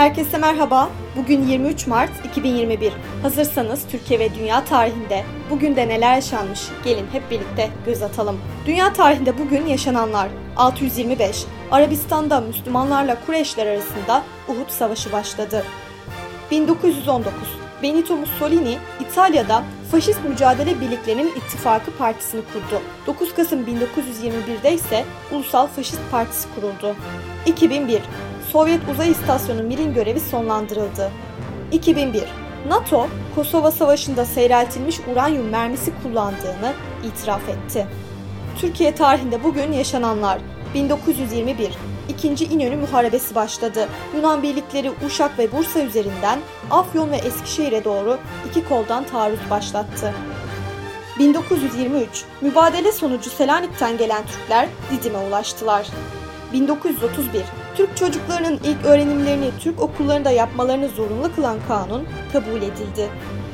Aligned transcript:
Herkese 0.00 0.38
merhaba. 0.38 0.90
Bugün 1.16 1.46
23 1.46 1.86
Mart 1.86 2.10
2021. 2.24 2.92
Hazırsanız 3.22 3.86
Türkiye 3.90 4.20
ve 4.20 4.34
dünya 4.34 4.64
tarihinde 4.64 5.24
bugün 5.50 5.76
de 5.76 5.88
neler 5.88 6.14
yaşanmış? 6.14 6.60
Gelin 6.84 7.06
hep 7.12 7.30
birlikte 7.30 7.70
göz 7.86 8.02
atalım. 8.02 8.40
Dünya 8.66 8.92
tarihinde 8.92 9.38
bugün 9.38 9.66
yaşananlar 9.66 10.28
625. 10.56 11.44
Arabistan'da 11.70 12.40
Müslümanlarla 12.40 13.16
Kureyşler 13.26 13.66
arasında 13.66 14.22
Uhud 14.48 14.68
Savaşı 14.68 15.12
başladı. 15.12 15.64
1919. 16.50 17.32
Benito 17.82 18.16
Mussolini 18.16 18.78
İtalya'da 19.00 19.62
Faşist 19.90 20.24
Mücadele 20.28 20.80
Birliklerinin 20.80 21.32
İttifakı 21.36 21.96
Partisi'ni 21.96 22.42
kurdu. 22.52 22.82
9 23.06 23.34
Kasım 23.34 23.60
1921'de 23.60 24.74
ise 24.74 25.04
Ulusal 25.32 25.66
Faşist 25.66 26.00
Partisi 26.10 26.48
kuruldu. 26.54 26.96
2001. 27.46 28.00
Sovyet 28.52 28.80
Uzay 28.92 29.10
İstasyonu 29.10 29.62
Mir'in 29.62 29.94
görevi 29.94 30.20
sonlandırıldı. 30.20 31.10
2001. 31.72 32.22
NATO, 32.68 33.06
Kosova 33.34 33.70
Savaşı'nda 33.70 34.24
seyreltilmiş 34.24 35.00
uranyum 35.12 35.48
mermisi 35.48 35.92
kullandığını 36.02 36.72
itiraf 37.04 37.48
etti. 37.48 37.86
Türkiye 38.60 38.94
tarihinde 38.94 39.44
bugün 39.44 39.72
yaşananlar 39.72 40.38
1921 40.74 41.70
İkinci 42.08 42.44
İnönü 42.44 42.76
Muharebesi 42.76 43.34
başladı. 43.34 43.88
Yunan 44.16 44.42
birlikleri 44.42 44.92
Uşak 45.06 45.38
ve 45.38 45.52
Bursa 45.52 45.80
üzerinden 45.80 46.38
Afyon 46.70 47.10
ve 47.10 47.16
Eskişehir'e 47.16 47.84
doğru 47.84 48.18
iki 48.50 48.68
koldan 48.68 49.04
taarruz 49.04 49.50
başlattı. 49.50 50.14
1923 51.18 52.24
Mübadele 52.40 52.92
sonucu 52.92 53.30
Selanik'ten 53.30 53.98
gelen 53.98 54.22
Türkler 54.26 54.68
Didim'e 54.90 55.18
ulaştılar. 55.18 55.86
1931 56.52 57.42
Türk 57.76 57.96
çocuklarının 57.96 58.60
ilk 58.64 58.84
öğrenimlerini 58.84 59.50
Türk 59.60 59.80
okullarında 59.80 60.30
yapmalarını 60.30 60.88
zorunlu 60.88 61.34
kılan 61.34 61.58
kanun 61.68 62.06
kabul 62.32 62.62
edildi. 62.62 63.08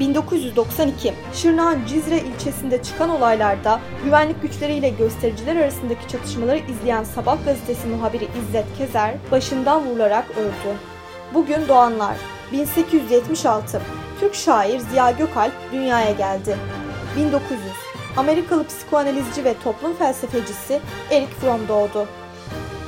1992 0.00 1.14
Şırnak'ın 1.34 1.86
Cizre 1.86 2.20
ilçesinde 2.20 2.82
çıkan 2.82 3.10
olaylarda 3.10 3.80
güvenlik 4.04 4.42
güçleriyle 4.42 4.88
göstericiler 4.88 5.56
arasındaki 5.56 6.08
çatışmaları 6.08 6.58
izleyen 6.58 7.04
Sabah 7.04 7.44
gazetesi 7.44 7.86
muhabiri 7.88 8.28
İzzet 8.42 8.66
Kezer 8.78 9.14
başından 9.30 9.86
vurularak 9.86 10.30
öldü. 10.30 10.76
Bugün 11.34 11.68
doğanlar 11.68 12.16
1876 12.52 13.82
Türk 14.20 14.34
şair 14.34 14.78
Ziya 14.78 15.10
Gökalp 15.10 15.52
dünyaya 15.72 16.12
geldi. 16.12 16.56
1900 17.16 17.60
Amerikalı 18.16 18.66
psikoanalizci 18.66 19.44
ve 19.44 19.54
toplum 19.64 19.94
felsefecisi 19.94 20.80
Eric 21.10 21.32
Fromm 21.40 21.68
doğdu. 21.68 22.06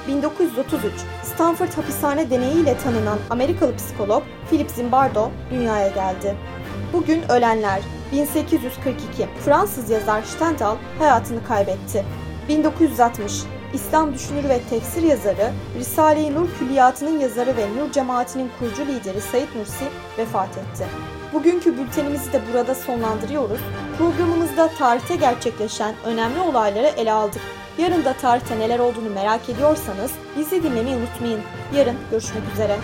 1933 0.09 0.93
Stanford 1.23 1.73
hapishane 1.73 2.31
deneyiyle 2.31 2.79
tanınan 2.79 3.19
Amerikalı 3.31 3.77
psikolog 3.77 4.23
Philip 4.51 4.71
Zimbardo 4.71 5.31
dünyaya 5.51 5.89
geldi. 5.89 6.37
Bugün 6.93 7.31
ölenler 7.31 7.83
1842 8.13 9.27
Fransız 9.45 9.91
yazar 9.91 10.23
Stendhal 10.23 10.77
hayatını 10.99 11.45
kaybetti. 11.45 12.05
1960 12.49 13.43
İslam 13.75 14.15
düşünürü 14.15 14.49
ve 14.49 14.61
tefsir 14.71 15.03
yazarı, 15.03 15.53
Risale-i 15.79 16.35
Nur 16.35 16.49
Külliyatı'nın 16.59 17.19
yazarı 17.19 17.57
ve 17.57 17.67
Nur 17.77 17.93
Cemaati'nin 17.93 18.51
kurucu 18.59 18.87
lideri 18.87 19.21
Said 19.21 19.49
Nursi 19.57 19.85
vefat 20.19 20.49
etti. 20.49 20.87
Bugünkü 21.33 21.79
bültenimizi 21.79 22.33
de 22.33 22.41
burada 22.53 22.75
sonlandırıyoruz. 22.75 23.61
Programımızda 23.99 24.71
tarihte 24.79 25.17
gerçekleşen 25.17 25.95
önemli 26.05 26.41
olayları 26.41 26.87
ele 26.87 27.13
aldık. 27.13 27.43
Yarın 27.79 28.05
da 28.05 28.13
tarihte 28.13 28.59
neler 28.59 28.79
olduğunu 28.79 29.11
merak 29.11 29.49
ediyorsanız 29.49 30.13
bizi 30.39 30.63
dinlemeyi 30.63 30.97
unutmayın. 30.97 31.41
Yarın 31.77 31.97
görüşmek 32.11 32.43
üzere. 32.55 32.77